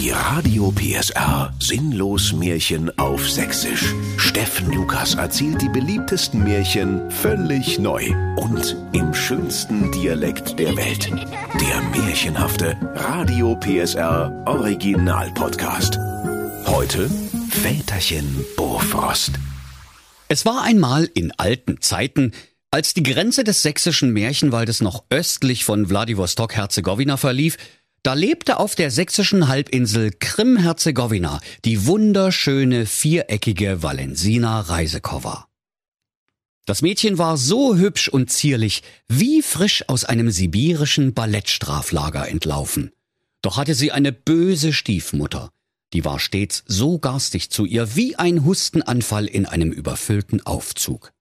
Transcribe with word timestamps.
Die 0.00 0.12
Radio 0.12 0.72
PSR 0.72 1.52
Sinnlos 1.58 2.32
Märchen 2.32 2.90
auf 2.98 3.28
Sächsisch. 3.28 3.94
Steffen 4.16 4.72
Lukas 4.72 5.16
erzählt 5.16 5.60
die 5.60 5.68
beliebtesten 5.68 6.42
Märchen 6.42 7.10
völlig 7.10 7.78
neu 7.78 8.10
und 8.36 8.78
im 8.94 9.12
schönsten 9.12 9.92
Dialekt 9.92 10.58
der 10.58 10.74
Welt. 10.74 11.10
Der 11.60 11.82
märchenhafte 12.02 12.78
Radio 12.94 13.54
PSR 13.56 14.42
Original 14.46 15.30
Podcast. 15.34 15.98
Heute 16.64 17.10
Väterchen 17.50 18.42
Bofrost. 18.56 19.32
Es 20.28 20.46
war 20.46 20.62
einmal 20.62 21.10
in 21.12 21.30
alten 21.32 21.82
Zeiten, 21.82 22.32
als 22.70 22.94
die 22.94 23.02
Grenze 23.02 23.44
des 23.44 23.60
sächsischen 23.60 24.14
Märchenwaldes 24.14 24.80
noch 24.80 25.04
östlich 25.10 25.66
von 25.66 25.90
Wladiwostok-Herzegowina 25.90 27.18
verlief, 27.18 27.58
da 28.02 28.14
lebte 28.14 28.58
auf 28.58 28.74
der 28.74 28.90
sächsischen 28.90 29.48
Halbinsel 29.48 30.12
Krim-Herzegowina 30.18 31.40
die 31.64 31.86
wunderschöne 31.86 32.86
viereckige 32.86 33.82
Valensina 33.82 34.60
Reisekova. 34.60 35.48
Das 36.66 36.82
Mädchen 36.82 37.18
war 37.18 37.36
so 37.36 37.76
hübsch 37.76 38.08
und 38.08 38.30
zierlich, 38.30 38.82
wie 39.08 39.42
frisch 39.42 39.88
aus 39.88 40.04
einem 40.04 40.30
sibirischen 40.30 41.14
Ballettstraflager 41.14 42.28
entlaufen. 42.28 42.92
Doch 43.42 43.56
hatte 43.56 43.74
sie 43.74 43.92
eine 43.92 44.12
böse 44.12 44.72
Stiefmutter. 44.72 45.50
Die 45.92 46.04
war 46.04 46.20
stets 46.20 46.62
so 46.66 46.98
garstig 46.98 47.50
zu 47.50 47.64
ihr 47.64 47.96
wie 47.96 48.16
ein 48.16 48.44
Hustenanfall 48.44 49.26
in 49.26 49.46
einem 49.46 49.72
überfüllten 49.72 50.46
Aufzug. 50.46 51.12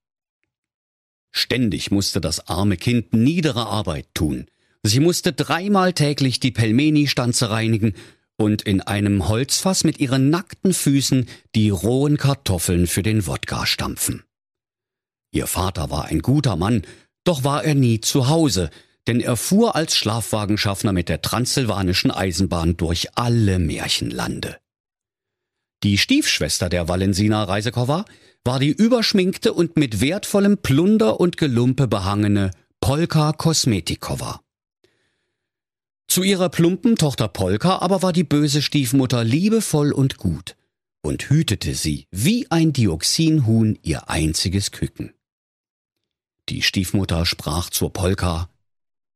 Ständig 1.32 1.92
musste 1.92 2.22
das 2.22 2.48
arme 2.48 2.78
Kind 2.78 3.14
niedere 3.14 3.66
Arbeit 3.68 4.08
tun. 4.14 4.48
Sie 4.84 5.00
musste 5.00 5.34
dreimal 5.34 5.94
täglich 5.94 6.40
die 6.40 6.52
Pelmeni-Stanze 6.52 7.50
reinigen 7.50 7.94
und 8.38 8.62
in 8.62 8.82
einem 8.82 9.28
Holzfass 9.28 9.84
mit 9.84 10.00
ihren 10.00 10.30
nackten 10.30 10.74
Füßen 10.74 11.28
die 11.56 11.70
rohen 11.70 12.18
Kartoffeln 12.18 12.88
für 12.88 13.04
den 13.04 13.28
Wodka 13.28 13.66
stampfen. 13.66 14.24
Ihr 15.32 15.48
Vater 15.48 15.90
war 15.90 16.06
ein 16.06 16.22
guter 16.22 16.56
Mann, 16.56 16.84
doch 17.26 17.44
war 17.44 17.64
er 17.64 17.76
nie 17.76 18.00
zu 18.00 18.30
Hause, 18.30 18.70
denn 19.08 19.20
er 19.20 19.36
fuhr 19.36 19.76
als 19.76 19.96
Schlafwagenschaffner 19.96 20.94
mit 20.94 21.10
der 21.10 21.22
transsilvanischen 21.22 22.12
Eisenbahn 22.12 22.78
durch 22.78 23.10
alle 23.16 23.60
Märchenlande. 23.60 24.58
Die 25.84 25.98
Stiefschwester 25.98 26.70
der 26.70 26.88
Valensina 26.88 27.44
Reisekova 27.44 28.06
war 28.44 28.60
die 28.60 28.72
überschminkte 28.72 29.54
und 29.54 29.78
mit 29.78 30.02
wertvollem 30.02 30.58
Plunder 30.58 31.20
und 31.20 31.38
Gelumpe 31.38 31.88
behangene 31.88 32.52
Polka 32.80 33.34
Kosmetikova. 33.34 34.42
Zu 36.20 36.26
ihrer 36.26 36.50
plumpen 36.50 36.98
Tochter 36.98 37.30
Polka 37.30 37.78
aber 37.78 38.02
war 38.02 38.12
die 38.12 38.26
böse 38.26 38.62
Stiefmutter 38.62 39.24
liebevoll 39.24 39.94
und 39.94 40.18
gut 40.18 40.58
und 41.02 41.30
hütete 41.30 41.74
sie 41.76 42.08
wie 42.12 42.46
ein 42.52 42.74
Dioxinhuhn 42.74 43.80
ihr 43.84 44.10
einziges 44.10 44.72
Küken. 44.72 45.14
Die 46.50 46.62
Stiefmutter 46.62 47.26
sprach 47.26 47.70
zur 47.70 47.94
Polka 47.94 48.50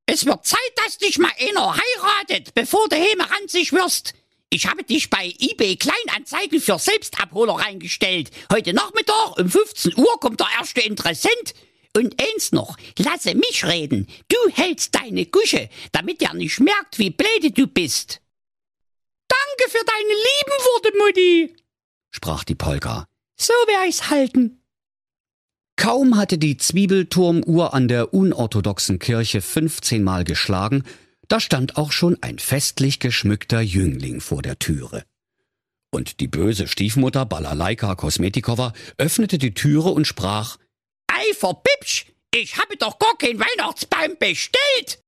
Es 0.05 0.25
wird 0.25 0.45
Zeit, 0.45 0.59
dass 0.77 0.97
dich 0.97 1.19
mal 1.19 1.33
einer 1.41 1.75
heiratet, 1.75 2.53
bevor 2.53 2.87
du 2.87 2.95
hemeranzig 2.95 3.73
wirst. 3.73 4.13
Ich 4.49 4.67
habe 4.67 4.85
dich 4.85 5.09
bei 5.09 5.33
eBay 5.39 5.75
Kleinanzeigen 5.75 6.61
für 6.61 6.79
Selbstabholer 6.79 7.55
reingestellt. 7.55 8.31
Heute 8.49 8.71
Nachmittag 8.71 9.37
um 9.37 9.49
15 9.49 9.97
Uhr 9.97 10.21
kommt 10.21 10.39
der 10.39 10.47
erste 10.57 10.79
Interessent. 10.79 11.53
Und 11.95 12.15
eins 12.19 12.51
noch, 12.51 12.77
lasse 12.97 13.35
mich 13.35 13.65
reden. 13.65 14.07
Du 14.27 14.37
hältst 14.51 14.95
deine 14.95 15.27
Gusche, 15.27 15.69
damit 15.91 16.21
er 16.21 16.33
nicht 16.33 16.59
merkt, 16.59 16.97
wie 16.97 17.11
blöde 17.11 17.51
du 17.51 17.67
bist. 17.67 18.19
Danke 19.27 19.71
für 19.71 19.85
deine 19.85 20.13
lieben 20.13 20.57
Worte, 20.65 20.97
Mutti, 20.97 21.55
sprach 22.13 22.43
die 22.43 22.55
Polka. 22.55 23.07
So 23.35 23.53
wär 23.67 23.87
ich's 23.87 24.09
halten. 24.09 24.59
Kaum 25.75 26.17
hatte 26.17 26.37
die 26.37 26.57
Zwiebelturmuhr 26.57 27.73
an 27.73 27.87
der 27.87 28.13
unorthodoxen 28.13 28.99
Kirche 28.99 29.41
15 29.41 30.03
Mal 30.03 30.23
geschlagen, 30.23 30.83
da 31.27 31.39
stand 31.39 31.77
auch 31.77 31.91
schon 31.91 32.17
ein 32.21 32.37
festlich 32.37 32.99
geschmückter 32.99 33.59
Jüngling 33.61 34.21
vor 34.21 34.41
der 34.41 34.59
Türe. 34.59 35.03
Und 35.89 36.19
die 36.19 36.27
böse 36.27 36.67
Stiefmutter 36.67 37.25
Balalaika 37.25 37.95
Kosmetikova 37.95 38.73
öffnete 38.97 39.37
die 39.37 39.53
Türe 39.53 39.89
und 39.89 40.05
sprach 40.05 40.57
verpipsch, 41.33 42.05
ich 42.33 42.57
habe 42.57 42.75
doch 42.77 42.99
gar 42.99 43.15
keinen 43.17 43.39
Weihnachtsbaum 43.39 44.17
bestellt. 44.19 45.03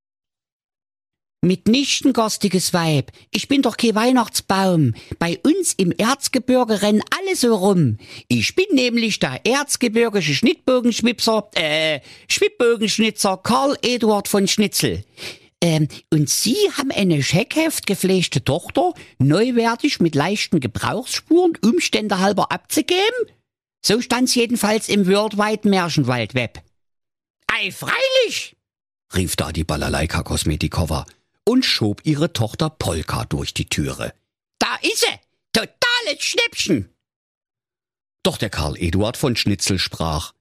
Mitnichten, 1.45 2.11
garstiges 2.11 2.73
Weib. 2.73 3.11
Ich 3.31 3.47
bin 3.47 3.61
doch 3.61 3.77
kein 3.77 3.93
Weihnachtsbaum. 3.93 4.95
Bei 5.19 5.39
uns 5.43 5.73
im 5.73 5.91
Erzgebirge 5.91 6.81
rennen 6.81 7.03
alle 7.15 7.35
so 7.35 7.55
rum. 7.55 7.97
Ich 8.27 8.55
bin 8.55 8.65
nämlich 8.73 9.19
der 9.19 9.45
erzgebirgische 9.45 10.33
Schnittbogenschwipser, 10.33 11.49
äh, 11.53 11.99
Schwibbbogenschnitzer 12.27 13.37
Karl 13.37 13.77
Eduard 13.83 14.27
von 14.27 14.47
Schnitzel. 14.47 15.03
Ähm, 15.61 15.87
und 16.11 16.29
Sie 16.29 16.57
haben 16.77 16.91
eine 16.91 17.21
scheckheft 17.21 17.85
gepflegte 17.85 18.43
Tochter, 18.43 18.93
neuwertig 19.19 19.99
mit 19.99 20.15
leichten 20.15 20.59
Gebrauchsspuren, 20.59 21.53
Umstände 21.63 22.19
halber 22.19 22.51
abzugeben? 22.51 23.01
So 23.85 24.01
stand's 24.01 24.33
jedenfalls 24.33 24.89
im 24.89 25.05
Worldwide 25.05 25.69
Märchenwald 25.69 26.33
Web. 26.33 26.63
Ei, 27.45 27.71
freilich! 27.71 28.55
rief 29.13 29.35
da 29.35 29.51
die 29.51 29.63
Balalaika 29.63 30.23
Kosmetikova 30.23 31.05
und 31.47 31.63
schob 31.63 32.01
ihre 32.03 32.33
Tochter 32.33 32.71
Polka 32.71 33.25
durch 33.25 33.53
die 33.53 33.69
Türe. 33.69 34.11
Da 34.57 34.75
ist 34.81 35.01
sie! 35.01 35.19
Totales 35.53 36.23
Schnäppchen! 36.23 36.89
Doch 38.23 38.37
der 38.37 38.49
Karl 38.49 38.75
Eduard 38.75 39.17
von 39.17 39.35
Schnitzel 39.35 39.77
sprach. 39.77 40.33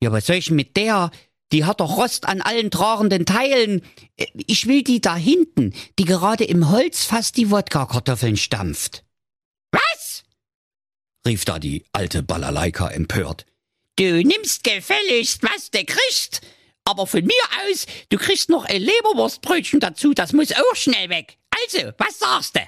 Ja, 0.00 0.12
was 0.12 0.26
soll 0.26 0.36
ich 0.36 0.52
mit 0.52 0.76
der? 0.76 1.10
Die 1.50 1.64
hat 1.64 1.80
doch 1.80 1.96
Rost 1.96 2.28
an 2.28 2.42
allen 2.42 2.70
tragenden 2.70 3.26
Teilen. 3.26 3.82
Ich 4.46 4.68
will 4.68 4.84
die 4.84 5.00
da 5.00 5.16
hinten, 5.16 5.74
die 5.98 6.04
gerade 6.04 6.44
im 6.44 6.70
Holzfass 6.70 7.32
die 7.32 7.50
Wodka-Kartoffeln 7.50 8.36
stampft. 8.36 9.05
Rief 11.26 11.44
da 11.44 11.58
die 11.58 11.84
alte 11.92 12.22
Balalaika 12.22 12.88
empört. 12.88 13.46
Du 13.96 14.22
nimmst 14.22 14.62
gefälligst, 14.62 15.42
was 15.42 15.70
du 15.72 15.84
kriegst. 15.84 16.40
Aber 16.84 17.08
von 17.08 17.24
mir 17.24 17.32
aus, 17.68 17.86
du 18.10 18.16
kriegst 18.16 18.48
noch 18.48 18.64
ein 18.64 18.80
Leberwurstbrötchen 18.80 19.80
dazu, 19.80 20.14
das 20.14 20.32
muss 20.32 20.52
auch 20.52 20.76
schnell 20.76 21.08
weg. 21.10 21.36
Also, 21.50 21.90
was 21.98 22.20
sagst 22.20 22.54
du? 22.54 22.60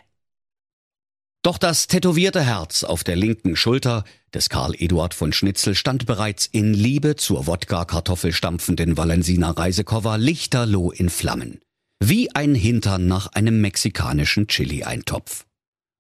Doch 1.43 1.57
das 1.57 1.87
tätowierte 1.87 2.43
Herz 2.43 2.83
auf 2.83 3.05
der 3.05 3.15
linken 3.15 3.55
Schulter 3.55 4.03
des 4.35 4.49
Karl 4.49 4.75
Eduard 4.77 5.15
von 5.15 5.33
Schnitzel 5.33 5.77
stand 5.77 6.05
bereits 6.07 6.47
in 6.47 6.75
Liebe 6.75 7.15
zur 7.15 7.47
Wodka-Kartoffelstampfenden 7.47 8.97
Valensina 8.97 9.53
Reisekova 9.53 10.17
lichterloh 10.17 10.91
in 10.91 11.11
Flammen. 11.11 11.61
Wie 12.01 12.35
ein 12.35 12.57
Hintern 12.57 13.07
nach 13.07 13.29
einem 13.29 13.61
mexikanischen 13.61 14.49
Chili-Eintopf. 14.49 15.47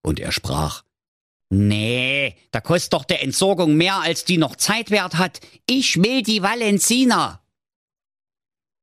Und 0.02 0.18
er 0.18 0.32
sprach, 0.32 0.82
Nee, 1.50 2.34
da 2.58 2.62
kostet 2.62 2.92
doch 2.92 3.04
der 3.04 3.22
Entsorgung 3.22 3.76
mehr, 3.76 4.00
als 4.00 4.24
die 4.24 4.36
noch 4.36 4.56
Zeitwert 4.56 5.14
hat. 5.14 5.38
Ich 5.66 6.02
will 6.02 6.22
die 6.22 6.42
Valensina. 6.42 7.40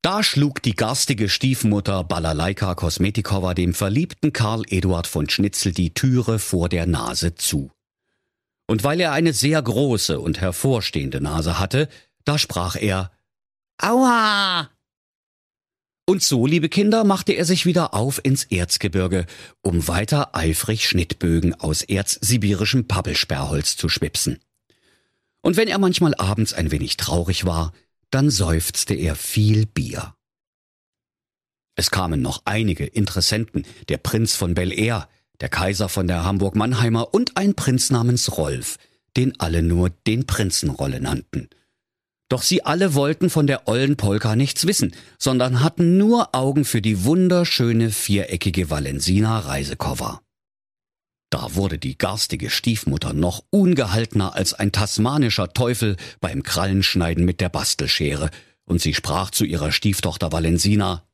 Da 0.01 0.23
schlug 0.23 0.61
die 0.61 0.77
garstige 0.77 1.27
Stiefmutter 1.27 2.05
Balalaika 2.05 2.73
Kosmetikova 2.73 3.53
dem 3.53 3.73
verliebten 3.73 4.31
Karl 4.31 4.63
Eduard 4.69 5.07
von 5.07 5.27
Schnitzel 5.29 5.73
die 5.73 5.93
Türe 5.93 6.39
vor 6.39 6.69
der 6.69 6.85
Nase 6.85 7.35
zu. 7.35 7.69
Und 8.65 8.85
weil 8.85 9.01
er 9.01 9.11
eine 9.11 9.33
sehr 9.33 9.61
große 9.61 10.21
und 10.21 10.39
hervorstehende 10.39 11.19
Nase 11.19 11.59
hatte, 11.59 11.89
da 12.23 12.37
sprach 12.37 12.77
er 12.77 13.11
Aua! 13.77 14.69
Und 16.07 16.21
so, 16.21 16.45
liebe 16.45 16.69
Kinder, 16.69 17.03
machte 17.03 17.33
er 17.33 17.45
sich 17.45 17.65
wieder 17.65 17.95
auf 17.95 18.21
ins 18.23 18.43
Erzgebirge, 18.43 19.25
um 19.61 19.87
weiter 19.87 20.35
eifrig 20.35 20.87
Schnittbögen 20.87 21.55
aus 21.55 21.81
erzsibirischem 21.81 22.87
Pappelsperrholz 22.87 23.75
zu 23.75 23.89
schwipsen. 23.89 24.37
Und 25.41 25.57
wenn 25.57 25.67
er 25.67 25.79
manchmal 25.79 26.13
abends 26.15 26.53
ein 26.53 26.69
wenig 26.69 26.97
traurig 26.97 27.45
war, 27.45 27.73
dann 28.11 28.29
seufzte 28.29 28.93
er 28.93 29.15
viel 29.15 29.65
Bier. 29.65 30.15
Es 31.75 31.89
kamen 31.89 32.21
noch 32.21 32.43
einige 32.45 32.85
Interessenten, 32.85 33.65
der 33.89 33.97
Prinz 33.97 34.35
von 34.35 34.53
Bel 34.53 34.71
Air, 34.71 35.09
der 35.41 35.49
Kaiser 35.49 35.89
von 35.89 36.07
der 36.07 36.23
Hamburg-Mannheimer 36.23 37.13
und 37.15 37.35
ein 37.35 37.55
Prinz 37.55 37.89
namens 37.89 38.37
Rolf, 38.37 38.77
den 39.17 39.39
alle 39.39 39.63
nur 39.63 39.89
den 39.89 40.27
Prinzenrolle 40.27 41.01
nannten. 41.01 41.49
Doch 42.29 42.41
sie 42.41 42.65
alle 42.65 42.95
wollten 42.95 43.29
von 43.29 43.45
der 43.45 43.67
ollen 43.67 43.97
Polka 43.97 44.35
nichts 44.35 44.65
wissen, 44.65 44.95
sondern 45.19 45.61
hatten 45.61 45.97
nur 45.97 46.33
Augen 46.33 46.65
für 46.65 46.81
die 46.81 47.03
wunderschöne 47.03 47.91
viereckige 47.91 48.69
Valensina 48.69 49.39
Reisekoffer. 49.39 50.21
Da 51.29 51.55
wurde 51.55 51.77
die 51.77 51.97
garstige 51.97 52.49
Stiefmutter 52.49 53.13
noch 53.13 53.43
ungehaltener 53.49 54.35
als 54.35 54.53
ein 54.53 54.71
tasmanischer 54.71 55.53
Teufel 55.53 55.97
beim 56.19 56.43
Krallenschneiden 56.43 57.25
mit 57.25 57.41
der 57.41 57.49
Bastelschere, 57.49 58.29
und 58.65 58.81
sie 58.81 58.95
sprach 58.95 59.29
zu 59.29 59.45
ihrer 59.45 59.71
Stieftochter 59.71 60.31
Valensina 60.31 61.05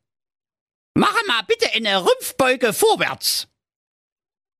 Mache 0.94 1.26
mal 1.26 1.42
bitte 1.46 1.66
eine 1.74 2.04
Rümpfbeuge 2.04 2.72
vorwärts. 2.72 3.48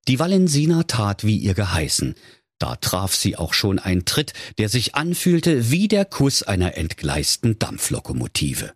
Die 0.09 0.19
Valensina 0.19 0.83
tat 0.85 1.25
wie 1.25 1.37
ihr 1.37 1.55
geheißen. 1.55 2.15
Da 2.62 2.76
traf 2.76 3.17
sie 3.17 3.35
auch 3.35 3.55
schon 3.55 3.81
ein 3.81 4.05
Tritt, 4.05 4.35
der 4.56 4.69
sich 4.69 4.94
anfühlte 4.94 5.73
wie 5.73 5.88
der 5.88 6.05
Kuss 6.05 6.44
einer 6.44 6.76
entgleisten 6.76 7.59
Dampflokomotive. 7.59 8.73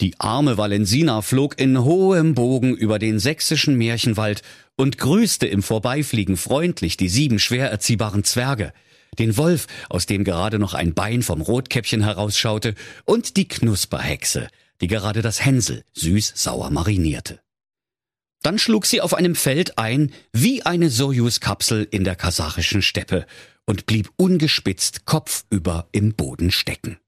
Die 0.00 0.14
arme 0.20 0.56
Valensina 0.56 1.22
flog 1.22 1.58
in 1.58 1.82
hohem 1.82 2.36
Bogen 2.36 2.76
über 2.76 3.00
den 3.00 3.18
sächsischen 3.18 3.74
Märchenwald 3.74 4.42
und 4.76 4.96
grüßte 4.96 5.48
im 5.48 5.60
Vorbeifliegen 5.60 6.36
freundlich 6.36 6.96
die 6.96 7.08
sieben 7.08 7.40
schwer 7.40 7.68
erziehbaren 7.68 8.22
Zwerge, 8.22 8.72
den 9.18 9.36
Wolf, 9.36 9.66
aus 9.88 10.06
dem 10.06 10.22
gerade 10.22 10.60
noch 10.60 10.74
ein 10.74 10.94
Bein 10.94 11.24
vom 11.24 11.40
Rotkäppchen 11.40 12.04
herausschaute, 12.04 12.76
und 13.04 13.36
die 13.36 13.48
Knusperhexe, 13.48 14.46
die 14.80 14.86
gerade 14.86 15.20
das 15.20 15.44
Hänsel 15.44 15.82
süß-sauer 15.94 16.70
marinierte. 16.70 17.40
Dann 18.42 18.58
schlug 18.58 18.86
sie 18.86 19.00
auf 19.00 19.14
einem 19.14 19.34
Feld 19.34 19.78
ein, 19.78 20.12
wie 20.32 20.62
eine 20.62 20.90
Sojus-Kapsel 20.90 21.86
in 21.90 22.04
der 22.04 22.16
kasachischen 22.16 22.82
Steppe, 22.82 23.26
und 23.66 23.86
blieb 23.86 24.10
ungespitzt 24.16 25.04
kopfüber 25.04 25.88
im 25.92 26.14
Boden 26.14 26.50
stecken. 26.50 26.98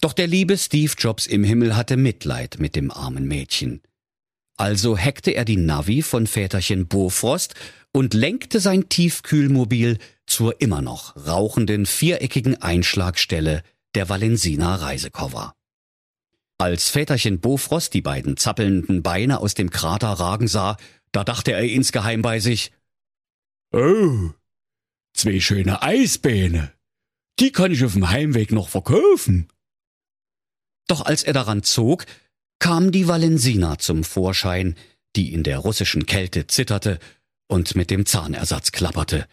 Doch 0.00 0.12
der 0.12 0.26
liebe 0.26 0.58
Steve 0.58 0.92
Jobs 0.98 1.26
im 1.26 1.44
Himmel 1.44 1.76
hatte 1.76 1.96
Mitleid 1.96 2.58
mit 2.58 2.76
dem 2.76 2.90
armen 2.90 3.26
Mädchen. 3.26 3.80
Also 4.56 4.98
hackte 4.98 5.30
er 5.30 5.44
die 5.44 5.56
Navi 5.56 6.02
von 6.02 6.26
Väterchen 6.26 6.86
Bofrost 6.86 7.54
und 7.92 8.12
lenkte 8.12 8.60
sein 8.60 8.88
Tiefkühlmobil 8.88 9.98
zur 10.26 10.60
immer 10.60 10.82
noch 10.82 11.16
rauchenden 11.26 11.86
viereckigen 11.86 12.60
Einschlagstelle 12.60 13.62
der 13.94 14.08
Valensina 14.08 14.76
Reisekoffer. 14.76 15.54
Als 16.58 16.90
Väterchen 16.90 17.40
Bofrost 17.40 17.94
die 17.94 18.00
beiden 18.00 18.36
zappelnden 18.36 19.02
Beine 19.02 19.40
aus 19.40 19.54
dem 19.54 19.70
Krater 19.70 20.08
ragen 20.08 20.48
sah, 20.48 20.76
da 21.12 21.24
dachte 21.24 21.52
er 21.52 21.62
insgeheim 21.62 22.22
bei 22.22 22.40
sich, 22.40 22.72
Oh, 23.72 24.30
zwei 25.14 25.40
schöne 25.40 25.82
Eisbeine. 25.82 26.72
Die 27.40 27.50
kann 27.50 27.72
ich 27.72 27.84
auf 27.84 27.94
dem 27.94 28.08
Heimweg 28.10 28.52
noch 28.52 28.68
verkaufen. 28.68 29.48
Doch 30.86 31.04
als 31.04 31.24
er 31.24 31.32
daran 31.32 31.64
zog, 31.64 32.06
kam 32.60 32.92
die 32.92 33.08
Valensina 33.08 33.78
zum 33.78 34.04
Vorschein, 34.04 34.76
die 35.16 35.32
in 35.32 35.42
der 35.42 35.58
russischen 35.58 36.06
Kälte 36.06 36.46
zitterte 36.46 37.00
und 37.48 37.74
mit 37.74 37.90
dem 37.90 38.06
Zahnersatz 38.06 38.70
klapperte. 38.70 39.26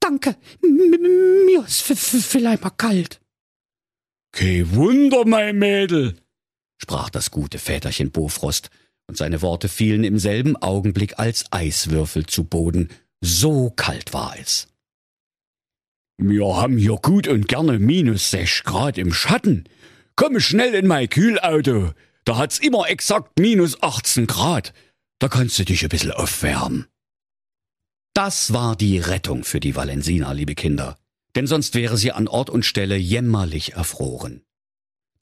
Danke, 0.00 0.36
mir 0.62 1.64
ist 1.64 1.82
vielleicht 1.82 2.62
mal 2.62 2.70
kalt. 2.70 3.20
Kei 4.32 4.64
Wunder, 4.70 5.24
mein 5.26 5.58
Mädel, 5.58 6.16
sprach 6.78 7.10
das 7.10 7.30
gute 7.30 7.58
Väterchen 7.58 8.10
Bofrost, 8.10 8.70
und 9.08 9.16
seine 9.16 9.42
Worte 9.42 9.68
fielen 9.68 10.04
im 10.04 10.20
selben 10.20 10.56
Augenblick 10.56 11.18
als 11.18 11.46
Eiswürfel 11.50 12.26
zu 12.26 12.44
Boden, 12.44 12.90
so 13.20 13.70
kalt 13.70 14.12
war 14.12 14.36
es. 14.40 14.68
Wir 16.16 16.46
haben 16.56 16.78
hier 16.78 16.96
gut 16.96 17.26
und 17.26 17.48
gerne 17.48 17.78
minus 17.78 18.30
sech 18.30 18.62
Grad 18.64 18.98
im 18.98 19.12
Schatten, 19.12 19.64
Komme 20.20 20.42
schnell 20.42 20.74
in 20.74 20.86
mein 20.86 21.08
Kühlauto. 21.08 21.92
Da 22.26 22.36
hat's 22.36 22.58
immer 22.58 22.90
exakt 22.90 23.38
minus 23.38 23.82
18 23.82 24.26
Grad. 24.26 24.74
Da 25.18 25.28
kannst 25.28 25.58
du 25.58 25.64
dich 25.64 25.82
ein 25.82 25.88
bisschen 25.88 26.10
aufwärmen. 26.10 26.86
Das 28.12 28.52
war 28.52 28.76
die 28.76 28.98
Rettung 28.98 29.44
für 29.44 29.60
die 29.60 29.76
Valensina, 29.76 30.32
liebe 30.32 30.54
Kinder. 30.54 30.98
Denn 31.36 31.46
sonst 31.46 31.74
wäre 31.74 31.96
sie 31.96 32.12
an 32.12 32.28
Ort 32.28 32.50
und 32.50 32.64
Stelle 32.64 32.96
jämmerlich 32.96 33.74
erfroren. 33.74 34.42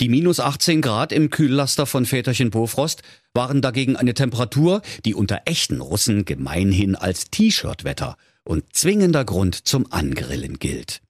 Die 0.01 0.09
minus 0.09 0.39
18 0.39 0.81
Grad 0.81 1.13
im 1.13 1.29
Kühllaster 1.29 1.85
von 1.85 2.07
Väterchen 2.07 2.51
Bofrost 2.51 3.03
waren 3.35 3.61
dagegen 3.61 3.97
eine 3.97 4.15
Temperatur, 4.15 4.81
die 5.05 5.15
unter 5.15 5.43
echten 5.45 5.81
Russen 5.81 6.25
gemeinhin 6.25 6.95
als 6.95 7.31
T-Shirt-Wetter 7.31 8.17
und 8.45 8.65
zwingender 8.73 9.25
Grund 9.25 9.67
zum 9.67 9.91
Angrillen 9.91 10.61
gilt. 10.61 11.03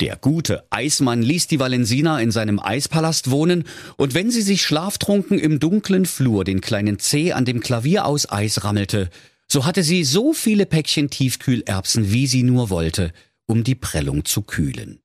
Der 0.00 0.16
gute 0.16 0.64
Eismann 0.70 1.22
ließ 1.22 1.48
die 1.48 1.58
Valensina 1.58 2.20
in 2.20 2.30
seinem 2.30 2.60
Eispalast 2.60 3.30
wohnen, 3.30 3.64
und 3.96 4.14
wenn 4.14 4.30
sie 4.30 4.42
sich 4.42 4.62
schlaftrunken 4.62 5.38
im 5.38 5.58
dunklen 5.58 6.06
Flur 6.06 6.44
den 6.44 6.60
kleinen 6.60 6.98
Zeh 6.98 7.32
an 7.32 7.44
dem 7.44 7.60
Klavier 7.60 8.04
aus 8.04 8.30
Eis 8.30 8.62
rammelte, 8.62 9.10
so 9.48 9.64
hatte 9.64 9.82
sie 9.82 10.04
so 10.04 10.32
viele 10.32 10.66
Päckchen 10.66 11.10
Tiefkühlerbsen, 11.10 12.12
wie 12.12 12.26
sie 12.26 12.42
nur 12.42 12.70
wollte, 12.70 13.12
um 13.48 13.64
die 13.64 13.74
Prellung 13.74 14.24
zu 14.24 14.42
kühlen. 14.42 15.00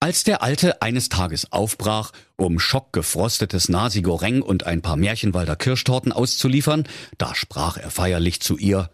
Als 0.00 0.22
der 0.22 0.42
Alte 0.42 0.82
eines 0.82 1.08
Tages 1.08 1.50
aufbrach, 1.50 2.12
um 2.36 2.58
schockgefrostetes 2.58 3.68
Nasi 3.68 4.02
Goreng 4.02 4.42
und 4.42 4.64
ein 4.64 4.82
paar 4.82 4.96
Märchenwalder 4.96 5.56
Kirschtorten 5.56 6.12
auszuliefern, 6.12 6.86
da 7.18 7.34
sprach 7.34 7.78
er 7.78 7.90
feierlich 7.90 8.40
zu 8.40 8.56
ihr. 8.56 8.90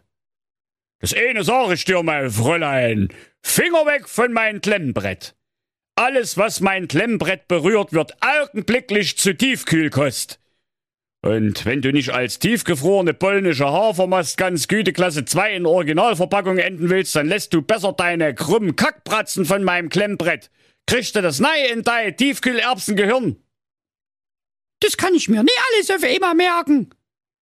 Das 1.01 1.15
eine 1.15 1.45
sag 1.45 1.73
ich 1.73 1.85
dir 1.85 2.03
mal, 2.03 2.31
Fräulein. 2.31 3.09
Finger 3.43 3.87
weg 3.87 4.09
von 4.09 4.33
mein 4.33 4.61
Klemmbrett. 4.61 5.35
Alles, 5.97 6.37
was 6.37 6.61
mein 6.61 6.89
Klemmbrett 6.89 7.49
berührt, 7.49 7.93
wird 7.93 8.17
augenblicklich 8.23 9.19
zu 9.19 9.35
Tiefkühlkost. 9.37 10.40
Und 11.23 11.67
wenn 11.67 11.83
du 11.83 11.93
nicht 11.93 12.11
als 12.11 12.39
tiefgefrorene 12.39 13.13
polnische 13.13 13.67
Hafermast 13.67 14.39
ganz 14.39 14.69
Güteklasse 14.69 15.27
2 15.27 15.55
in 15.55 15.67
Originalverpackung 15.67 16.57
enden 16.57 16.89
willst, 16.89 17.15
dann 17.15 17.29
lässt 17.29 17.53
du 17.53 17.61
besser 17.61 17.93
deine 17.93 18.35
krummen 18.35 18.75
Kackbratzen 18.75 19.45
von 19.45 19.63
meinem 19.63 19.91
Klemmbrett. 19.91 20.51
Kriegst 20.87 21.15
du 21.15 21.23
das 21.23 21.39
Nei 21.39 21.69
in 21.69 21.83
dein 21.83 22.17
Tiefkühlerbsengehirn? 22.17 23.37
Das 24.81 24.97
kann 24.97 25.15
ich 25.15 25.29
mir 25.29 25.43
nie 25.43 25.51
alles 25.73 25.91
auf 25.91 26.03
immer 26.03 26.35
merken, 26.35 26.91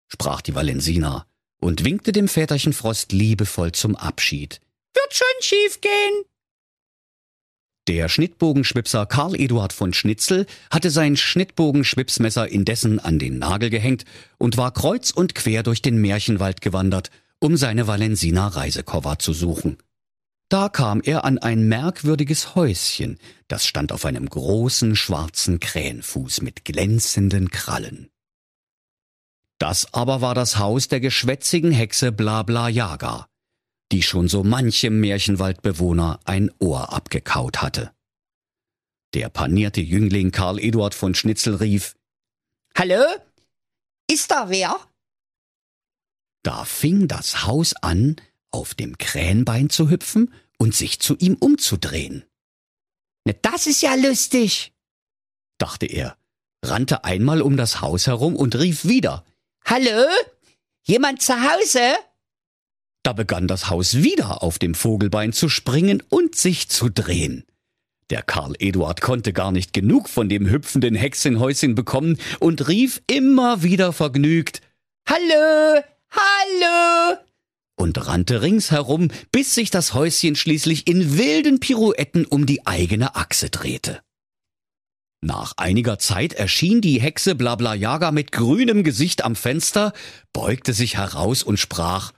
sprach 0.07 0.41
die 0.41 0.55
Valensina 0.55 1.27
und 1.59 1.85
winkte 1.85 2.11
dem 2.11 2.27
Väterchen 2.27 2.73
Frost 2.73 3.11
liebevoll 3.11 3.73
zum 3.73 3.95
Abschied. 3.95 4.59
Wird 4.95 5.13
schon 5.13 5.27
schief 5.41 5.81
gehen. 5.81 6.25
Der 7.91 8.07
Schnittbogenschwipser 8.07 9.05
Karl 9.05 9.35
Eduard 9.35 9.73
von 9.73 9.91
Schnitzel 9.91 10.45
hatte 10.69 10.89
sein 10.89 11.17
Schnittbogenschwipsmesser 11.17 12.47
indessen 12.47 12.99
an 13.01 13.19
den 13.19 13.37
Nagel 13.37 13.69
gehängt 13.69 14.05
und 14.37 14.55
war 14.55 14.71
kreuz 14.71 15.11
und 15.11 15.35
quer 15.35 15.61
durch 15.61 15.81
den 15.81 15.99
Märchenwald 15.99 16.61
gewandert, 16.61 17.09
um 17.39 17.57
seine 17.57 17.87
Valensina 17.87 18.47
Reisekoffer 18.47 19.19
zu 19.19 19.33
suchen. 19.33 19.77
Da 20.47 20.69
kam 20.69 21.01
er 21.03 21.25
an 21.25 21.37
ein 21.37 21.67
merkwürdiges 21.67 22.55
Häuschen, 22.55 23.17
das 23.49 23.65
stand 23.65 23.91
auf 23.91 24.05
einem 24.05 24.29
großen 24.29 24.95
schwarzen 24.95 25.59
Krähenfuß 25.59 26.43
mit 26.43 26.63
glänzenden 26.63 27.49
Krallen. 27.49 28.07
Das 29.57 29.93
aber 29.93 30.21
war 30.21 30.33
das 30.33 30.57
Haus 30.57 30.87
der 30.87 31.01
geschwätzigen 31.01 31.73
Hexe 31.73 32.13
Blabla 32.13 32.69
Yaga 32.69 33.27
die 33.91 34.01
schon 34.01 34.27
so 34.27 34.43
manchem 34.43 34.99
Märchenwaldbewohner 34.99 36.19
ein 36.25 36.51
Ohr 36.59 36.93
abgekaut 36.93 37.61
hatte. 37.61 37.93
Der 39.13 39.29
panierte 39.29 39.81
Jüngling 39.81 40.31
Karl 40.31 40.59
Eduard 40.59 40.95
von 40.95 41.13
Schnitzel 41.15 41.55
rief 41.55 41.95
Hallo? 42.77 43.03
Ist 44.09 44.31
da 44.31 44.49
wer? 44.49 44.79
Da 46.43 46.63
fing 46.65 47.07
das 47.07 47.45
Haus 47.45 47.75
an, 47.75 48.15
auf 48.51 48.73
dem 48.73 48.97
Krähenbein 48.97 49.69
zu 49.69 49.89
hüpfen 49.89 50.33
und 50.57 50.75
sich 50.75 50.99
zu 50.99 51.15
ihm 51.17 51.35
umzudrehen. 51.35 52.23
Na, 53.25 53.33
das 53.41 53.67
ist 53.67 53.81
ja 53.81 53.95
lustig, 53.95 54.73
dachte 55.57 55.85
er, 55.85 56.17
rannte 56.63 57.03
einmal 57.03 57.41
um 57.41 57.57
das 57.57 57.81
Haus 57.81 58.07
herum 58.07 58.35
und 58.35 58.55
rief 58.55 58.85
wieder 58.85 59.25
Hallo? 59.65 60.07
Jemand 60.83 61.21
zu 61.21 61.33
Hause? 61.33 61.95
Da 63.03 63.13
begann 63.13 63.47
das 63.47 63.69
Haus 63.69 64.03
wieder 64.03 64.43
auf 64.43 64.59
dem 64.59 64.75
Vogelbein 64.75 65.33
zu 65.33 65.49
springen 65.49 66.03
und 66.09 66.35
sich 66.35 66.69
zu 66.69 66.89
drehen. 66.89 67.45
Der 68.09 68.21
Karl 68.21 68.55
Eduard 68.59 69.01
konnte 69.01 69.33
gar 69.33 69.51
nicht 69.51 69.73
genug 69.73 70.09
von 70.09 70.29
dem 70.29 70.49
hüpfenden 70.49 70.95
Hexenhäuschen 70.95 71.75
bekommen 71.75 72.17
und 72.39 72.67
rief 72.67 73.01
immer 73.07 73.63
wieder 73.63 73.93
vergnügt 73.93 74.61
Hallo, 75.07 75.81
hallo 76.11 77.17
und 77.75 78.05
rannte 78.05 78.41
ringsherum, 78.41 79.09
bis 79.31 79.55
sich 79.55 79.71
das 79.71 79.93
Häuschen 79.93 80.35
schließlich 80.35 80.87
in 80.87 81.17
wilden 81.17 81.59
Pirouetten 81.59 82.25
um 82.25 82.45
die 82.45 82.67
eigene 82.67 83.15
Achse 83.15 83.49
drehte. 83.49 84.01
Nach 85.21 85.53
einiger 85.57 85.99
Zeit 85.99 86.33
erschien 86.33 86.81
die 86.81 86.99
Hexe 86.99 87.35
Blabla 87.35 87.73
Yaga 87.73 88.11
mit 88.11 88.31
grünem 88.31 88.83
Gesicht 88.83 89.23
am 89.23 89.35
Fenster, 89.35 89.93
beugte 90.33 90.73
sich 90.73 90.97
heraus 90.97 91.43
und 91.43 91.59
sprach 91.59 92.11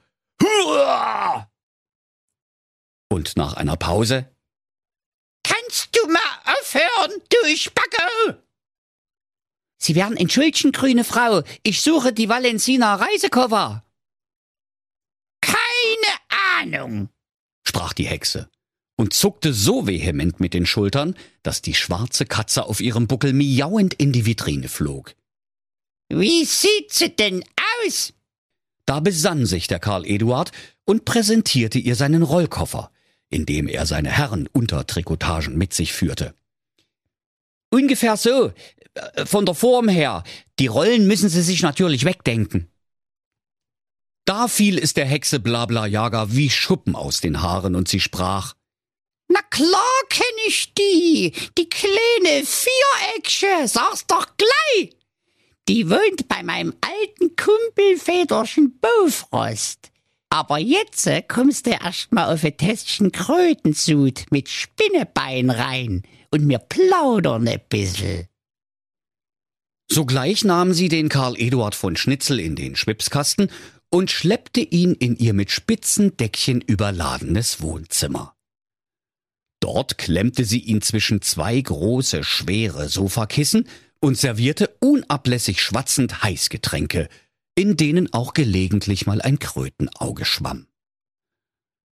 und 3.10 3.38
nach 3.38 3.54
einer 3.54 3.78
Pause 3.78 4.30
Kannst 5.44 5.96
du 5.96 6.08
mal 6.08 6.20
aufhören, 6.46 7.22
du 7.30 7.58
Spacke? 7.58 8.44
Sie 9.78 9.96
werden 9.96 10.16
entschuldigen, 10.16 10.72
grüne 10.72 11.04
Frau. 11.04 11.44
Ich 11.64 11.82
suche 11.82 12.14
die 12.14 12.30
Valensina 12.30 12.96
Reisekoffer. 12.96 13.86
Keine 15.42 16.14
Ahnung, 16.62 17.10
sprach 17.68 17.92
die 17.92 18.08
Hexe 18.08 18.50
und 18.96 19.14
zuckte 19.14 19.54
so 19.54 19.86
vehement 19.86 20.40
mit 20.40 20.54
den 20.54 20.66
Schultern, 20.66 21.18
dass 21.42 21.62
die 21.62 21.74
schwarze 21.74 22.26
Katze 22.26 22.66
auf 22.66 22.80
ihrem 22.80 23.08
Buckel 23.08 23.34
miauend 23.34 23.94
in 23.94 24.14
die 24.14 24.26
Vitrine 24.26 24.70
flog. 24.70 25.16
Wie 26.10 26.46
sieht 26.46 26.94
sie 26.94 27.14
denn 27.14 27.44
aus? 27.84 28.14
Da 28.86 29.00
besann 29.00 29.46
sich 29.46 29.68
der 29.68 29.80
Karl 29.80 30.06
Eduard 30.06 30.52
und 30.86 31.06
präsentierte 31.06 31.80
ihr 31.80 31.96
seinen 31.96 32.24
Rollkoffer, 32.24 32.92
in 33.30 33.46
dem 33.46 33.68
er 33.68 33.86
seine 33.86 34.12
Herrenuntertrikotagen 34.12 35.58
mit 35.58 35.74
sich 35.74 35.94
führte. 35.94 36.36
Ungefähr 37.70 38.18
so, 38.18 38.52
äh, 38.94 39.26
von 39.26 39.46
der 39.46 39.56
Form 39.56 39.88
her. 39.88 40.24
Die 40.60 40.68
Rollen 40.68 41.08
müssen 41.08 41.30
Sie 41.30 41.42
sich 41.42 41.62
natürlich 41.62 42.06
wegdenken. 42.06 42.70
Da 44.26 44.48
fiel 44.48 44.78
es 44.78 44.94
der 44.94 45.06
Hexe 45.06 45.40
Blabla 45.40 45.86
Jager 45.86 46.34
wie 46.34 46.50
Schuppen 46.50 46.96
aus 46.96 47.20
den 47.20 47.42
Haaren 47.42 47.76
und 47.76 47.90
sie 47.90 48.00
sprach. 48.00 48.54
Na 49.28 49.42
klar 49.50 50.02
kenn 50.10 50.24
ich 50.48 50.74
die, 50.74 51.34
die 51.58 51.68
kleine 51.68 52.46
Vierecksche, 52.46 53.68
sag's 53.68 54.06
doch 54.08 54.28
gleich. 54.38 54.96
Die 55.70 55.90
wohnt 55.90 56.28
bei 56.28 56.44
meinem 56.44 56.74
alten 56.82 57.36
Kumpel 57.38 57.98
Federchen 57.98 58.80
Bofrost. 58.80 59.92
Aber 60.30 60.58
jetzt 60.58 61.08
äh, 61.08 61.22
kommst 61.22 61.68
du 61.68 61.72
erst 61.72 62.12
mal 62.12 62.34
auf 62.34 62.44
ein 62.44 62.58
Tässchen 62.58 63.12
Krötensud 63.12 64.26
mit 64.30 64.50
Spinnebein 64.50 65.50
rein 65.50 66.04
und 66.32 66.46
mir 66.46 66.58
plaudern 66.58 67.48
ein 67.48 67.62
bissel. 67.70 68.28
Sogleich 69.90 70.44
nahm 70.44 70.74
sie 70.74 70.90
den 70.90 71.08
Karl 71.08 71.36
Eduard 71.38 71.76
von 71.76 71.96
Schnitzel 71.96 72.40
in 72.40 72.56
den 72.56 72.76
Schwipskasten 72.76 73.52
und 73.90 74.10
schleppte 74.10 74.62
ihn 74.62 74.96
in 74.96 75.16
ihr 75.16 75.34
mit 75.34 75.52
spitzen 75.52 76.18
Deckchen 76.18 76.62
überladenes 76.62 77.62
Wohnzimmer. 77.62 78.36
Dort 79.60 79.98
klemmte 79.98 80.46
sie 80.46 80.60
ihn 80.60 80.82
zwischen 80.82 81.22
zwei 81.22 81.62
große, 81.62 82.24
schwere 82.24 82.90
Sofakissen 82.90 83.70
und 84.04 84.18
servierte 84.18 84.68
unablässig 84.82 85.62
schwatzend 85.62 86.24
Heißgetränke, 86.24 87.08
in 87.56 87.78
denen 87.78 88.14
auch 88.14 88.34
gelegentlich 88.34 89.06
mal 89.06 89.22
ein 89.22 89.40
Krötenauge 89.40 90.26
schwamm. 90.26 90.68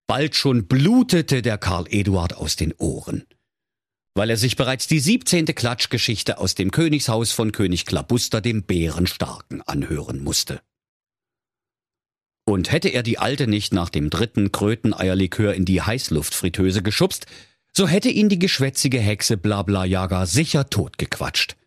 Bald 0.08 0.36
schon 0.36 0.68
blutete 0.68 1.44
der 1.44 1.60
Karl 1.60 1.86
Eduard 1.88 2.36
aus 2.36 2.56
den 2.56 2.74
Ohren, 2.74 3.26
weil 4.16 4.32
er 4.32 4.38
sich 4.38 4.56
bereits 4.56 4.88
die 4.88 5.00
siebzehnte 5.00 5.54
Klatschgeschichte 5.54 6.40
aus 6.40 6.56
dem 6.56 6.72
Königshaus 6.72 7.32
von 7.32 7.52
König 7.52 7.86
Klabuster 7.86 8.42
dem 8.42 8.64
Bärenstarken 8.64 9.62
anhören 9.62 10.24
musste. 10.24 10.62
Und 12.44 12.72
hätte 12.72 12.90
er 12.90 13.04
die 13.04 13.20
Alte 13.20 13.46
nicht 13.46 13.72
nach 13.72 13.90
dem 13.90 14.10
dritten 14.10 14.52
Kröteneierlikör 14.52 15.54
in 15.54 15.66
die 15.66 15.84
Heißluftfritteuse 15.84 16.82
geschubst, 16.82 17.28
so 17.72 17.88
hätte 17.88 18.10
ihn 18.10 18.30
die 18.30 18.40
geschwätzige 18.40 19.00
Hexe 19.00 19.38
Blabla 19.38 19.86
Jaga 19.86 20.26
sicher 20.26 20.72
totgequatscht. 20.72 21.59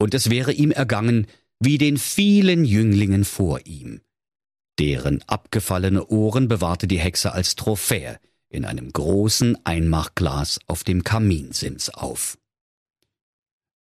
Und 0.00 0.14
es 0.14 0.30
wäre 0.30 0.52
ihm 0.52 0.70
ergangen 0.70 1.26
wie 1.60 1.76
den 1.76 1.98
vielen 1.98 2.64
Jünglingen 2.64 3.24
vor 3.24 3.60
ihm. 3.66 4.00
Deren 4.78 5.22
abgefallene 5.26 6.06
Ohren 6.06 6.48
bewahrte 6.48 6.88
die 6.88 6.98
Hexe 6.98 7.32
als 7.32 7.54
Trophäe 7.54 8.18
in 8.48 8.64
einem 8.64 8.92
großen 8.92 9.58
Einmachglas 9.64 10.58
auf 10.66 10.84
dem 10.84 11.04
Kaminsims 11.04 11.90
auf. 11.90 12.38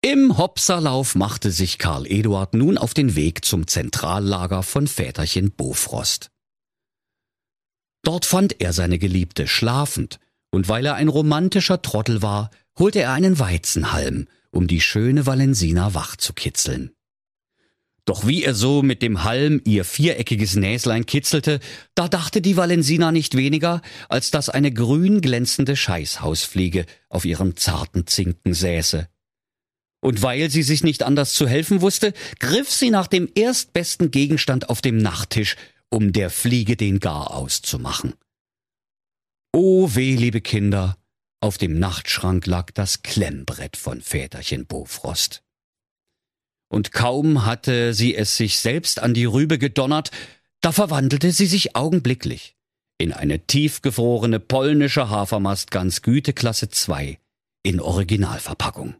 Im 0.02 0.38
Hopserlauf 0.38 1.16
machte 1.16 1.52
sich 1.52 1.78
Karl 1.78 2.08
Eduard 2.08 2.54
nun 2.54 2.78
auf 2.78 2.94
den 2.94 3.16
Weg 3.16 3.46
zum 3.46 3.68
Zentrallager 3.68 4.64
von 4.64 4.88
Väterchen 4.88 5.52
Bofrost. 5.52 6.32
Dort 8.04 8.26
fand 8.26 8.60
er 8.62 8.74
seine 8.74 9.00
Geliebte 9.00 9.48
schlafend, 9.48 10.20
und 10.50 10.70
weil 10.70 10.86
er 10.86 10.96
ein 10.96 11.10
romantischer 11.10 11.82
Trottel 11.82 12.22
war, 12.22 12.52
holte 12.80 13.02
er 13.02 13.14
einen 13.14 13.38
Weizenhalm, 13.38 14.28
um 14.58 14.68
die 14.68 14.82
schöne 14.82 15.28
Valensina 15.28 15.94
wach 15.94 16.16
zu 16.16 16.34
kitzeln. 16.34 16.90
Doch 18.06 18.26
wie 18.26 18.44
er 18.44 18.56
so 18.56 18.82
mit 18.82 19.04
dem 19.04 19.24
Halm 19.24 19.62
ihr 19.66 19.86
viereckiges 19.86 20.56
Näslein 20.56 21.06
kitzelte, 21.06 21.60
da 21.94 22.08
dachte 22.08 22.42
die 22.42 22.58
Valensina 22.58 23.12
nicht 23.12 23.38
weniger, 23.38 23.84
als 24.10 24.32
dass 24.32 24.50
eine 24.50 24.74
grün 24.74 25.22
glänzende 25.22 25.76
Scheißhausfliege 25.76 26.88
auf 27.08 27.26
ihrem 27.26 27.56
zarten 27.56 28.08
Zinken 28.08 28.56
säße. 28.56 29.08
Und 30.00 30.24
weil 30.24 30.50
sie 30.50 30.64
sich 30.64 30.84
nicht 30.84 31.04
anders 31.04 31.36
zu 31.36 31.48
helfen 31.48 31.82
wusste, 31.82 32.14
griff 32.40 32.72
sie 32.72 32.90
nach 32.90 33.08
dem 33.08 33.30
erstbesten 33.36 34.10
Gegenstand 34.10 34.70
auf 34.70 34.82
dem 34.82 34.98
Nachttisch 34.98 35.56
um 35.90 36.14
der 36.14 36.32
Fliege 36.32 36.76
den 36.76 37.00
Garaus 37.00 37.62
zu 37.62 37.78
machen. 37.78 38.16
O 39.54 39.94
weh, 39.94 40.16
liebe 40.16 40.42
Kinder, 40.42 40.98
auf 41.41 41.58
dem 41.58 41.79
Nachtschrank 41.79 42.46
lag 42.46 42.72
das 42.72 43.03
Klemmbrett 43.03 43.77
von 43.77 44.01
Väterchen 44.01 44.65
Bofrost. 44.65 45.44
Und 46.70 46.91
kaum 46.91 47.46
hatte 47.46 47.94
sie 47.94 48.15
es 48.15 48.36
sich 48.36 48.60
selbst 48.60 49.00
an 49.00 49.13
die 49.13 49.25
Rübe 49.25 49.58
gedonnert, 49.58 50.12
da 50.62 50.72
verwandelte 50.72 51.32
sie 51.32 51.46
sich 51.46 51.75
augenblicklich 51.75 52.56
in 52.98 53.13
eine 53.13 53.46
tiefgefrorene 53.46 54.39
polnische 54.39 55.10
Hafermastgans 55.10 56.01
Güteklasse 56.01 56.70
2 56.70 57.20
in 57.63 57.79
Originalverpackung. 57.79 58.96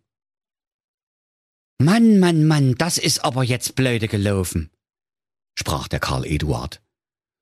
Mann, 1.79 2.20
Mann, 2.20 2.46
Mann, 2.46 2.75
das 2.75 2.98
ist 2.98 3.25
aber 3.25 3.44
jetzt 3.44 3.75
blöde 3.75 4.08
gelaufen 4.08 4.70
sprach 5.58 5.88
der 5.88 6.00
Karl 6.00 6.25
Eduard. 6.25 6.82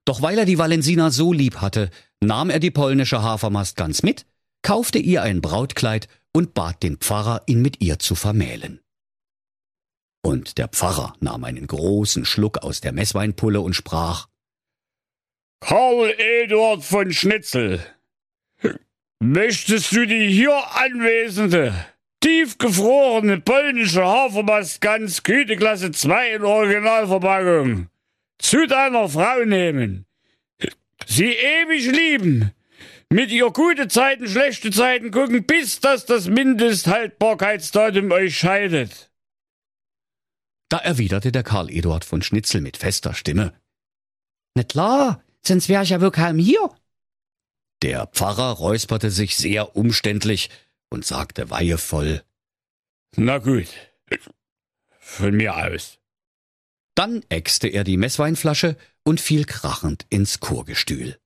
Doch 0.05 0.21
weil 0.21 0.37
er 0.37 0.45
die 0.45 0.57
Valensina 0.57 1.11
so 1.11 1.33
lieb 1.33 1.57
hatte, 1.57 1.89
nahm 2.21 2.49
er 2.49 2.59
die 2.59 2.71
polnische 2.71 3.21
Hafermast 3.21 3.75
ganz 3.75 4.03
mit, 4.03 4.25
kaufte 4.65 4.97
ihr 4.97 5.21
ein 5.21 5.41
Brautkleid 5.41 6.07
und 6.33 6.55
bat 6.55 6.81
den 6.81 6.97
Pfarrer, 6.97 7.43
ihn 7.45 7.61
mit 7.61 7.81
ihr 7.81 7.99
zu 7.99 8.15
vermählen. 8.15 8.81
Und 10.23 10.57
der 10.57 10.69
Pfarrer 10.69 11.15
nahm 11.19 11.43
einen 11.43 11.67
großen 11.67 12.25
Schluck 12.25 12.57
aus 12.57 12.81
der 12.81 12.91
Messweinpulle 12.91 13.61
und 13.61 13.75
sprach 13.75 14.27
Karl 15.59 16.15
Eduard 16.17 16.83
von 16.83 17.13
Schnitzel, 17.13 17.79
möchtest 19.19 19.91
du 19.91 20.07
die 20.07 20.29
hier 20.29 20.59
anwesende, 20.75 21.71
tiefgefrorene 22.21 23.41
polnische 23.41 24.03
Hafermast 24.03 24.81
ganz 24.81 25.21
Güteklasse 25.21 25.91
2 25.91 26.37
in 26.37 26.43
Originalverpackung 26.43 27.89
zu 28.39 28.65
deiner 28.65 29.09
Frau 29.09 29.45
nehmen, 29.45 30.07
sie 31.05 31.33
ewig 31.33 31.85
lieben, 31.91 32.51
mit 33.09 33.31
ihr 33.31 33.49
gute 33.51 33.87
Zeiten, 33.87 34.27
schlechte 34.27 34.71
Zeiten 34.71 35.11
gucken, 35.11 35.45
bis 35.45 35.79
dass 35.79 36.05
das 36.05 36.27
Mindesthaltbarkeitsdatum 36.27 38.11
euch 38.11 38.37
scheidet. 38.37 39.11
Da 40.69 40.77
erwiderte 40.77 41.31
der 41.31 41.43
Karl 41.43 41.69
Eduard 41.69 42.05
von 42.05 42.21
Schnitzel 42.21 42.61
mit 42.61 42.77
fester 42.77 43.13
Stimme. 43.13 43.53
Na 44.55 44.63
klar, 44.63 45.23
sonst 45.45 45.69
wär 45.69 45.81
ich 45.83 45.89
ja 45.89 46.01
wohl 46.01 46.11
kaum 46.11 46.37
hier. 46.37 46.69
Der 47.81 48.07
Pfarrer 48.07 48.51
räusperte 48.51 49.11
sich 49.11 49.35
sehr 49.35 49.75
umständlich 49.75 50.49
und 50.89 51.05
sagte 51.05 51.49
weihevoll. 51.49 52.23
Na 53.15 53.37
gut, 53.37 53.67
von 54.99 55.35
mir 55.35 55.55
aus. 55.55 55.99
Dann 56.95 57.23
äxte 57.29 57.67
er 57.67 57.83
die 57.83 57.97
Messweinflasche 57.97 58.77
und 59.03 59.21
fiel 59.21 59.45
krachend 59.45 60.05
ins 60.09 60.39
Chorgestühl. 60.39 61.19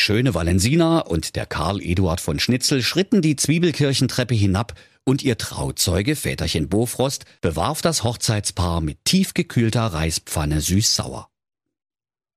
Schöne 0.00 0.34
Valensina 0.34 1.00
und 1.00 1.36
der 1.36 1.46
Karl 1.46 1.80
Eduard 1.82 2.20
von 2.20 2.40
Schnitzel 2.40 2.82
schritten 2.82 3.20
die 3.20 3.36
Zwiebelkirchentreppe 3.36 4.34
hinab 4.34 4.74
und 5.04 5.22
ihr 5.22 5.36
Trauzeuge 5.36 6.16
Väterchen 6.16 6.68
Bofrost 6.68 7.26
bewarf 7.42 7.82
das 7.82 8.02
Hochzeitspaar 8.02 8.80
mit 8.80 9.04
tiefgekühlter 9.04 9.86
Reispfanne 9.86 10.62
süß-sauer. 10.62 11.28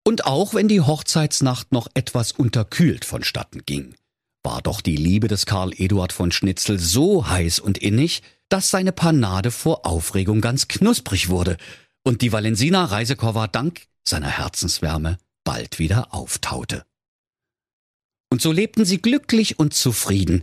Und 0.06 0.26
auch 0.26 0.54
wenn 0.54 0.68
die 0.68 0.82
Hochzeitsnacht 0.82 1.72
noch 1.72 1.88
etwas 1.94 2.34
unterkühlt 2.34 3.06
vonstatten 3.06 3.62
ging, 3.66 3.96
war 4.44 4.62
doch 4.62 4.82
die 4.82 4.98
Liebe 4.98 5.30
des 5.30 5.46
Karl 5.46 5.72
Eduard 5.74 6.12
von 6.12 6.34
Schnitzel 6.34 6.78
so 6.78 7.30
heiß 7.30 7.60
und 7.60 7.78
innig, 7.78 8.22
dass 8.50 8.70
seine 8.70 8.92
Panade 8.92 9.52
vor 9.52 9.86
Aufregung 9.86 10.42
ganz 10.42 10.68
knusprig 10.68 11.30
wurde 11.30 11.56
und 12.04 12.22
die 12.22 12.34
Valensina 12.34 12.84
Reisekoffer 12.84 13.48
dank 13.48 13.84
seiner 14.04 14.28
Herzenswärme 14.28 15.18
bald 15.46 15.80
wieder 15.80 16.14
auftaute. 16.14 16.84
Und 18.34 18.42
so 18.42 18.52
lebten 18.52 18.84
sie 18.84 19.00
glücklich 19.00 19.60
und 19.60 19.76
zufrieden, 19.76 20.42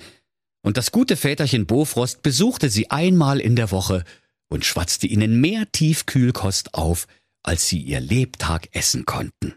und 0.63 0.77
das 0.77 0.93
gute 0.93 1.17
Väterchen 1.17 1.67
Bofrost 1.67 2.23
besuchte 2.23 2.71
sie 2.71 2.89
einmal 2.89 3.41
in 3.41 3.57
der 3.57 3.73
Woche 3.73 4.05
und 4.49 4.65
schwatzte 4.65 5.09
ihnen 5.09 5.41
mehr 5.41 5.67
Tiefkühlkost 5.73 6.75
auf, 6.75 7.09
als 7.43 7.67
sie 7.67 7.81
ihr 7.81 7.99
Lebtag 7.99 8.69
essen 8.71 9.07
konnten. 9.07 9.57